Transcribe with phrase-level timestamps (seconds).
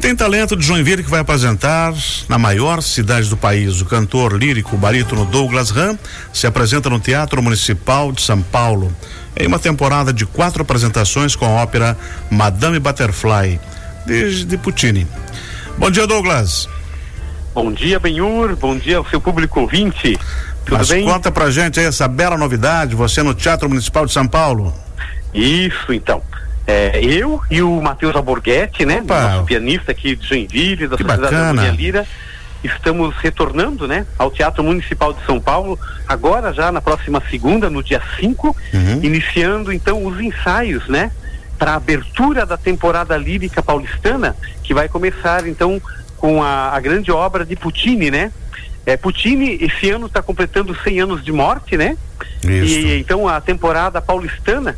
[0.00, 1.92] E tem talento de Joinville que vai apresentar
[2.26, 3.82] na maior cidade do país.
[3.82, 5.98] O cantor lírico barítono Douglas Ram
[6.32, 8.90] se apresenta no Teatro Municipal de São Paulo
[9.36, 11.98] em uma temporada de quatro apresentações com a ópera
[12.30, 13.60] Madame Butterfly
[14.06, 15.06] de, de Puccini.
[15.76, 16.66] Bom dia, Douglas.
[17.54, 18.56] Bom dia, Benhur.
[18.56, 20.18] Bom dia ao seu público ouvinte.
[20.64, 21.04] Tudo Mas bem?
[21.04, 24.72] conta pra gente aí essa bela novidade, você no Teatro Municipal de São Paulo.
[25.34, 26.22] Isso, então.
[26.66, 29.00] É, eu e o Matheus Alborguete, né?
[29.02, 29.20] Opa.
[29.30, 31.52] Nosso pianista aqui de Joinville, da Que Sociedade bacana.
[31.54, 32.06] Maria Lira.
[32.62, 37.82] Estamos retornando, né, ao Teatro Municipal de São Paulo, agora já na próxima segunda, no
[37.82, 39.00] dia 5, Uhum.
[39.02, 41.10] iniciando então os ensaios, né,
[41.58, 45.80] para a abertura da temporada lírica paulistana, que vai começar então
[46.18, 48.30] com a, a grande obra de Puccini, né?
[48.84, 51.96] É, Puccini esse ano está completando 100 anos de morte, né?
[52.42, 52.74] Isso.
[52.86, 54.76] E então a temporada paulistana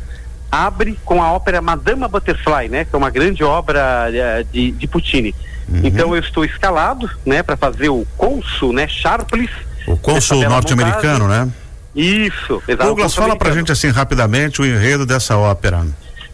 [0.53, 2.85] abre com a ópera Madama Butterfly, né?
[2.85, 5.33] Que é uma grande obra eh, de, de Puccini.
[5.67, 5.81] Uhum.
[5.83, 7.41] Então eu estou escalado, né?
[7.41, 8.87] Para fazer o cônsul, né?
[8.87, 9.51] Sharpless.
[9.87, 11.49] O cônsul bela norte-americano, né?
[11.95, 12.85] Isso, exato.
[12.85, 15.85] Douglas, fala pra gente assim rapidamente o enredo dessa ópera.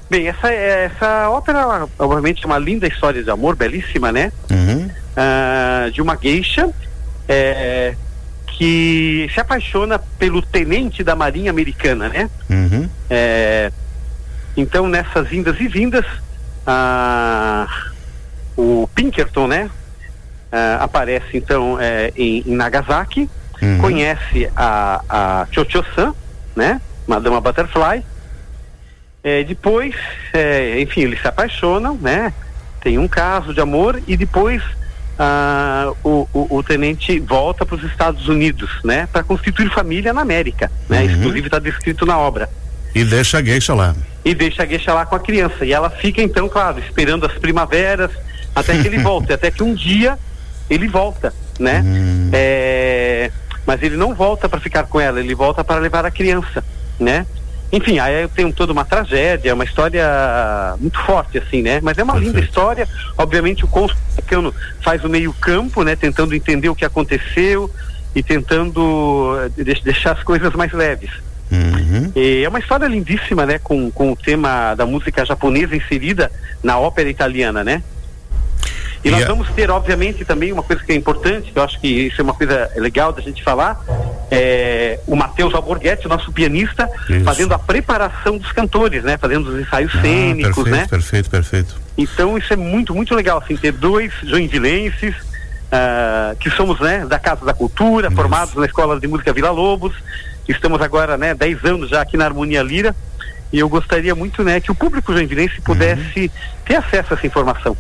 [0.09, 4.33] Bem, essa, essa ópera, obviamente, é uma linda história de amor, belíssima, né?
[4.49, 4.89] Uhum.
[5.15, 6.69] ah, de uma geisha
[7.27, 7.93] eh,
[8.58, 12.30] que se apaixona pelo tenente da marinha americana, né?
[12.49, 12.89] Uhum.
[13.09, 13.71] É,
[14.59, 16.05] então, nessas indas e vindas,
[16.65, 17.67] ah,
[18.57, 19.69] o Pinkerton, né,
[20.52, 23.30] ah, aparece então é, em, em Nagasaki,
[23.61, 23.77] Uhum.
[23.80, 26.13] conhece a, a Cho-Cho-san,
[26.55, 28.02] né, Madama Butterfly.
[29.21, 29.93] É, depois,
[30.31, 32.31] é, enfim, eles se apaixonam, né,
[32.80, 34.63] tem um caso de amor e depois
[35.19, 40.21] ah, o, o, o tenente volta para os Estados Unidos, né, para constituir família na
[40.21, 41.11] América, né, Uhum.
[41.11, 42.49] inclusive está descrito na obra
[42.95, 43.95] E deixa a gueixa lá.
[44.25, 45.65] e deixa a gueixa lá com a criança.
[45.65, 48.11] E ela fica, então, claro, esperando as primaveras
[48.55, 50.17] até que ele volte, até que um dia
[50.69, 51.81] ele volta, né?
[51.85, 52.29] Hum.
[52.33, 53.31] É,
[53.65, 56.64] Mas ele não volta para ficar com ela, ele volta para levar a criança,
[56.99, 57.25] né?
[57.71, 60.03] Enfim, aí tem toda uma tragédia, uma história
[60.80, 61.80] muito forte, assim, né?
[61.83, 62.47] Mas é uma linda Perfeito.
[62.49, 62.87] história.
[63.15, 63.95] Obviamente, o cônsul
[64.81, 65.95] faz o meio-campo, né?
[65.95, 67.69] Tentando entender o que aconteceu
[68.15, 71.11] e tentando eh, de- deixar as coisas mais leves.
[71.89, 72.11] Uhum.
[72.44, 73.60] É uma história lindíssima, né?
[73.60, 76.32] Com, com o tema da música japonesa inserida
[76.64, 77.82] na ópera italiana, né?
[79.04, 81.64] E, E nós a- vamos ter, obviamente, também uma coisa que é importante, que eu
[81.64, 83.80] acho que isso é uma coisa legal da gente falar,
[84.30, 87.23] é o Matheus Alborguete, nosso pianista, Isso.
[87.23, 89.17] fazendo a preparação dos cantores, né?
[89.17, 90.88] Fazendo os ensaios Ah, cênicos, perfeito, né?
[90.89, 91.76] perfeito, perfeito.
[91.98, 95.16] Então isso é muito, muito legal, assim, ter dois joinvilenses,
[95.71, 98.16] ah, que somos, né, da Casa da Cultura, Isso.
[98.17, 99.94] formados na Escola de Música Vila Lobos,
[100.52, 102.95] estamos agora, né, 10 anos já aqui na Harmonia Lira,
[103.52, 106.32] e eu gostaria muito, né, que o público joinvilense pudesse
[106.65, 107.76] ter acesso a essa informação.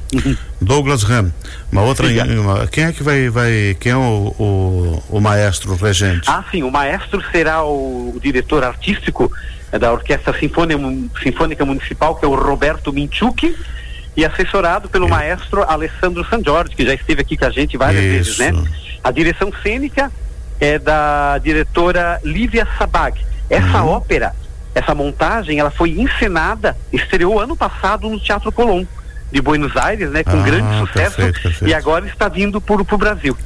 [0.59, 1.31] Douglas Ram,
[1.71, 2.07] uma outra.
[2.07, 3.29] Uma- quem é que vai.
[3.29, 6.27] vai quem é o, o, o maestro regente?
[6.27, 9.31] Ah, sim, o maestro será o, o diretor artístico
[9.71, 10.81] da Orquestra Sinfônica,
[11.21, 13.55] Sinfônica Municipal, que é o Roberto Minchuk,
[14.17, 18.03] e assessorado pelo maestro Alessandro San Giorgio, que já esteve aqui com a gente várias
[18.03, 18.41] vezes, Isso.
[18.41, 18.63] né?
[19.03, 20.11] A direção cênica
[20.59, 23.19] é da diretora Lívia Sabag.
[23.49, 23.89] Essa Uhum.
[23.89, 24.33] ópera,
[24.75, 28.85] essa montagem, ela foi encenada, estreou ano passado no Teatro Colón
[29.31, 31.67] de Buenos Aires, né, com Ah, grande sucesso, perfeito, perfeito.
[31.67, 33.37] e agora está vindo para o Brasil.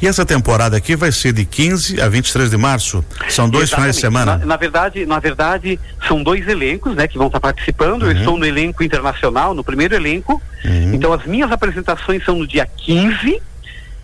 [0.00, 3.04] E essa temporada aqui vai ser de 15 a 23 de março.
[3.28, 4.24] São dois finais de Exatamente.
[4.24, 4.38] semana.
[4.38, 8.02] Na, na verdade, na verdade, são dois elencos, né, que vão estar participando.
[8.02, 8.18] Eu Uhum.
[8.18, 10.40] estou no elenco internacional, no primeiro elenco.
[10.64, 10.94] Uhum.
[10.94, 13.42] Então, as minhas apresentações são no dia 15,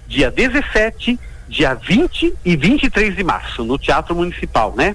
[0.09, 1.19] dia 17,
[1.49, 4.95] dia 20 e 23 de março, no Teatro Municipal, né?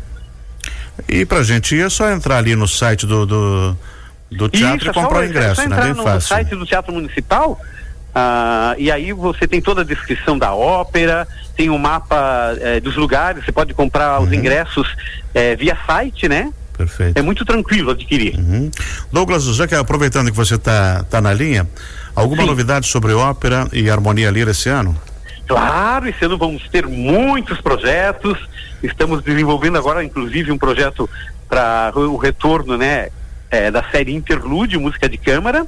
[1.07, 3.77] E pra gente ir é só entrar ali no site do, do,
[4.31, 5.81] do teatro Isso, e é só- comprar o é só ingresso, né?
[5.81, 6.27] Bem no fácil.
[6.27, 7.59] site do Teatro Municipal.
[8.13, 12.95] ah, e aí você tem toda a descrição da ópera, tem o mapa eh, dos
[12.97, 14.25] lugares, você pode comprar Uhum.
[14.27, 14.87] os ingressos
[15.33, 16.51] eh, via site, né?
[16.77, 17.17] Perfeito.
[17.17, 18.35] É muito tranquilo adquirir.
[18.37, 18.71] Uhum.
[19.11, 21.67] Douglas, já que aproveitando que você está tá na linha,
[22.15, 22.47] alguma Sim.
[22.47, 24.97] novidade sobre ópera e harmonia lira esse ano?
[25.49, 28.37] Claro, esse ano vamos ter muitos projetos.
[28.83, 31.09] Estamos desenvolvendo agora, inclusive, um projeto
[31.49, 33.09] para o retorno, né,
[33.49, 35.65] eh, da série Interlúdio, música de câmara.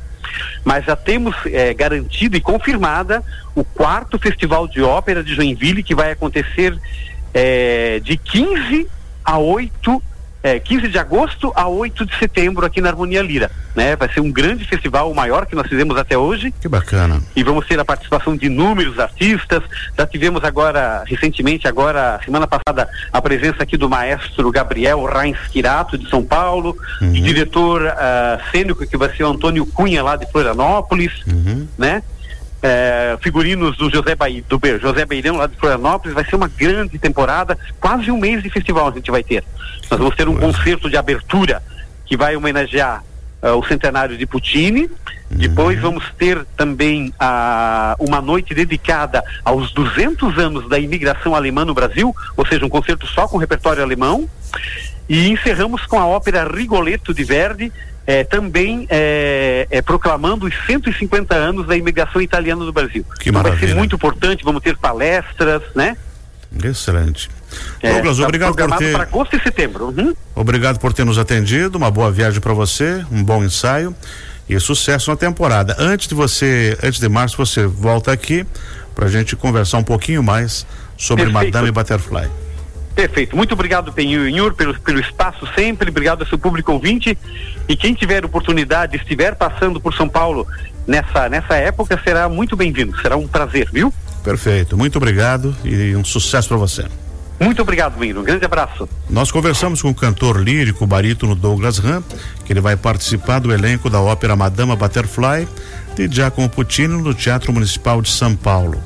[0.63, 3.23] Mas já temos eh, garantido e confirmada
[3.55, 6.79] o quarto Festival de Ópera de Joinville, que vai acontecer
[7.33, 8.87] eh, de 15
[9.25, 10.03] a 8,
[10.43, 13.49] eh, 15 de agosto a 8 de setembro aqui na Harmonia Lira.
[13.75, 13.95] Né?
[13.95, 16.53] Vai ser um grande festival, o maior que nós fizemos até hoje.
[16.59, 17.21] Que bacana.
[17.35, 19.63] E vamos ter a participação de inúmeros artistas.
[19.97, 25.97] Já tivemos agora, recentemente, agora, semana passada, a presença aqui do maestro Gabriel Reins Quirato,
[25.97, 27.13] de São Paulo, uhum.
[27.13, 31.67] do diretor uh, cênico, que vai ser o Antônio Cunha, lá de Florianópolis, uhum.
[31.77, 32.03] né?
[32.63, 36.99] É, figurinos do José, Bahia, do José Beirão lá de Florianópolis, vai ser uma grande
[36.99, 39.43] temporada, quase um mês de festival a gente vai ter.
[39.89, 41.63] Nós vamos ter um concerto de abertura
[42.05, 43.03] que vai homenagear
[43.41, 44.83] uh, o centenário de Puccini.
[44.83, 45.37] Uhum.
[45.37, 51.73] Depois vamos ter também uh, uma noite dedicada aos 200 anos da imigração alemã no
[51.73, 54.29] Brasil, ou seja, um concerto só com repertório alemão.
[55.09, 57.71] E encerramos com a ópera Rigoletto de Verdi,
[58.07, 63.05] eh, também eh, eh, proclamando os 150 anos da imigração italiana no Brasil.
[63.19, 65.95] Que então vai ser muito importante, vamos ter palestras, né?
[66.63, 67.29] Excelente.
[67.81, 68.93] É, Douglas, tá obrigado por ter.
[68.93, 69.93] para agosto e setembro.
[69.97, 70.13] Uhum.
[70.35, 71.77] Obrigado por ter nos atendido.
[71.77, 73.95] Uma boa viagem para você, um bom ensaio
[74.49, 75.75] e sucesso na temporada.
[75.79, 78.45] Antes de você, antes de março, você volta aqui
[78.93, 80.65] para a gente conversar um pouquinho mais
[80.97, 81.53] sobre Perfeito.
[81.53, 82.29] Madame Butterfly.
[82.93, 83.35] Perfeito.
[83.35, 85.89] Muito obrigado, Penhur, pelo, pelo espaço sempre.
[85.89, 87.17] Obrigado ao seu público ouvinte.
[87.67, 90.45] E quem tiver oportunidade, estiver passando por São Paulo
[90.85, 92.99] nessa, nessa época, será muito bem-vindo.
[93.01, 93.93] Será um prazer, viu?
[94.23, 94.77] Perfeito.
[94.77, 96.85] Muito obrigado e um sucesso para você.
[97.41, 98.21] Muito obrigado, Miro.
[98.21, 98.87] Um grande abraço.
[99.09, 102.03] Nós conversamos com o cantor lírico, barítono Douglas Ram,
[102.45, 105.47] que ele vai participar do elenco da ópera Madama Butterfly
[105.95, 108.79] de Giacomo Puccini no Teatro Municipal de São Paulo.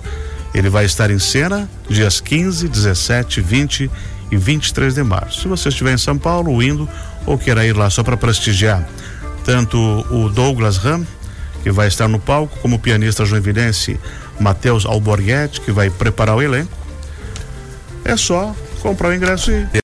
[0.53, 3.91] Ele vai estar em cena dias 15, 17, 20
[4.31, 5.41] e 23 de março.
[5.41, 6.87] Se você estiver em São Paulo, indo
[7.25, 8.87] ou queira ir lá só para prestigiar
[9.43, 9.77] tanto
[10.09, 11.05] o Douglas Ram,
[11.61, 13.99] que vai estar no palco, como o pianista joinvilense
[14.39, 16.84] Matheus Alborguete, que vai preparar o elenco,
[18.05, 19.65] é só comprar o ingresso e